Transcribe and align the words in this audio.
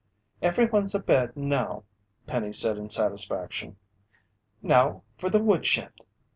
"Everyone's 0.41 0.95
abed 0.95 1.37
now," 1.37 1.83
Penny 2.25 2.51
said 2.53 2.75
in 2.75 2.89
satisfaction. 2.89 3.77
"Now 4.63 5.03
for 5.19 5.29
the 5.29 5.43
woodshed!" 5.43 5.93